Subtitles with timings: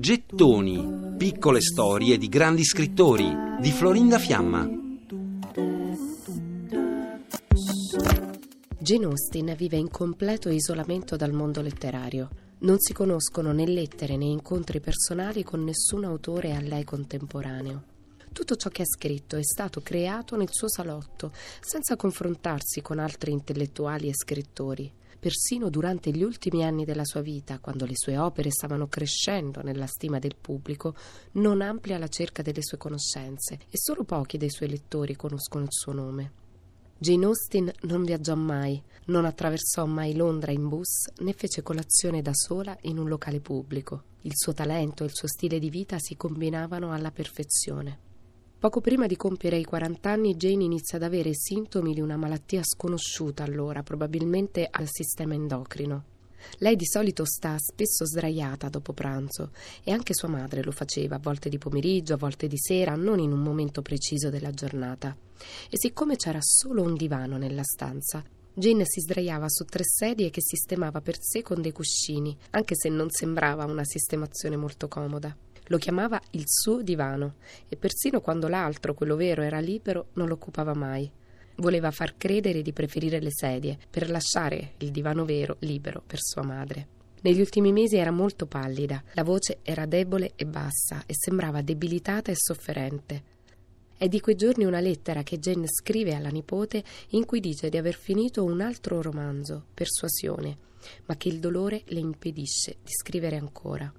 [0.00, 4.66] Gettoni, piccole storie di grandi scrittori di Florinda Fiamma.
[8.78, 12.30] Jane Austen vive in completo isolamento dal mondo letterario.
[12.60, 17.82] Non si conoscono né lettere né incontri personali con nessun autore a lei contemporaneo.
[18.32, 23.32] Tutto ciò che ha scritto è stato creato nel suo salotto, senza confrontarsi con altri
[23.32, 24.90] intellettuali e scrittori
[25.24, 29.86] persino durante gli ultimi anni della sua vita, quando le sue opere stavano crescendo nella
[29.86, 30.94] stima del pubblico,
[31.32, 35.72] non amplia la cerca delle sue conoscenze e solo pochi dei suoi lettori conoscono il
[35.72, 36.32] suo nome.
[36.98, 42.34] Jane Austen non viaggiò mai, non attraversò mai Londra in bus né fece colazione da
[42.34, 44.02] sola in un locale pubblico.
[44.24, 47.98] Il suo talento e il suo stile di vita si combinavano alla perfezione.
[48.64, 52.62] Poco prima di compiere i 40 anni, Jane inizia ad avere sintomi di una malattia
[52.64, 56.04] sconosciuta allora, probabilmente al sistema endocrino.
[56.60, 59.50] Lei di solito sta spesso sdraiata dopo pranzo
[59.82, 63.18] e anche sua madre lo faceva, a volte di pomeriggio, a volte di sera, non
[63.18, 65.14] in un momento preciso della giornata.
[65.68, 68.24] E siccome c'era solo un divano nella stanza,
[68.56, 72.88] Jane si sdraiava su tre sedie che sistemava per sé con dei cuscini, anche se
[72.88, 75.36] non sembrava una sistemazione molto comoda.
[75.68, 77.34] Lo chiamava il suo divano
[77.68, 81.10] e persino quando l'altro, quello vero, era libero, non lo occupava mai.
[81.56, 86.44] Voleva far credere di preferire le sedie per lasciare il divano vero libero per sua
[86.44, 86.88] madre.
[87.22, 92.30] Negli ultimi mesi era molto pallida, la voce era debole e bassa e sembrava debilitata
[92.30, 93.32] e sofferente.
[93.96, 97.76] È di quei giorni una lettera che Jane scrive alla nipote in cui dice di
[97.76, 100.58] aver finito un altro romanzo, Persuasione,
[101.06, 103.90] ma che il dolore le impedisce di scrivere ancora.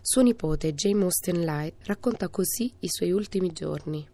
[0.00, 4.04] Suo nipote, James Austen Light, racconta così i suoi ultimi giorni.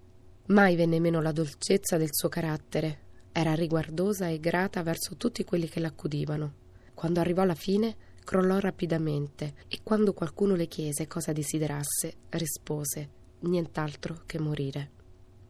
[0.46, 3.06] Mai venne meno la dolcezza del suo carattere.
[3.32, 6.52] Era riguardosa e grata verso tutti quelli che l'accudivano.
[6.94, 13.08] Quando arrivò alla fine, crollò rapidamente e quando qualcuno le chiese cosa desiderasse, rispose
[13.40, 14.90] nient'altro che morire.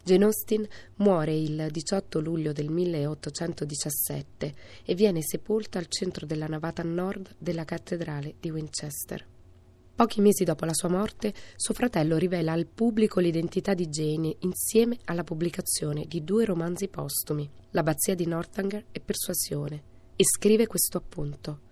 [0.02, 6.82] Jane Austen muore il 18 luglio del 1817 e viene sepolta al centro della navata
[6.82, 9.26] nord della cattedrale di Winchester.
[9.94, 14.98] Pochi mesi dopo la sua morte, suo fratello rivela al pubblico l'identità di Jane insieme
[15.06, 19.82] alla pubblicazione di due romanzi postumi, L'abbazia di Northanger e Persuasione,
[20.14, 21.66] e scrive questo appunto.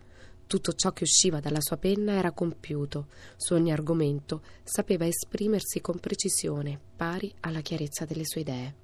[0.46, 5.98] Tutto ciò che usciva dalla sua penna era compiuto, su ogni argomento sapeva esprimersi con
[5.98, 8.74] precisione, pari alla chiarezza delle sue idee.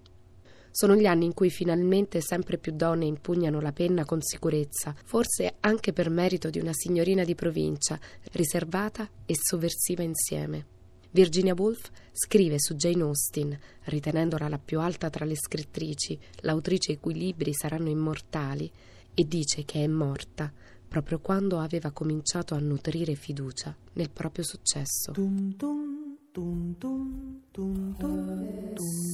[0.73, 5.55] Sono gli anni in cui finalmente sempre più donne impugnano la penna con sicurezza, forse
[5.61, 8.01] anche per merito di una signorina di provincia,
[8.33, 10.67] riservata e sovversiva insieme.
[11.11, 16.99] Virginia Woolf scrive su Jane Austen, ritenendola la più alta tra le scrittrici, l'autrice i
[16.99, 18.69] cui libri saranno immortali,
[19.15, 20.51] e dice che è morta
[20.93, 25.13] proprio quando aveva cominciato a nutrire fiducia nel proprio successo.
[25.13, 26.01] Dum dum.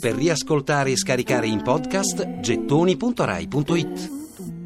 [0.00, 4.57] Per riascoltare e scaricare in podcast gettoni.rai.it